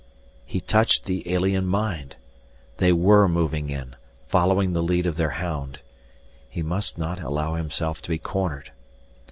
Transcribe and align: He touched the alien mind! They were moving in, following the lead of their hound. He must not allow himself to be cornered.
He 0.47 0.59
touched 0.59 1.05
the 1.05 1.31
alien 1.31 1.67
mind! 1.67 2.15
They 2.77 2.91
were 2.91 3.27
moving 3.27 3.69
in, 3.69 3.95
following 4.27 4.73
the 4.73 4.81
lead 4.81 5.05
of 5.05 5.15
their 5.15 5.29
hound. 5.29 5.77
He 6.49 6.63
must 6.63 6.97
not 6.97 7.21
allow 7.21 7.53
himself 7.53 8.01
to 8.01 8.09
be 8.09 8.17
cornered. 8.17 8.71